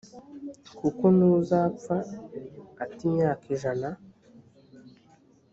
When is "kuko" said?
0.79-1.03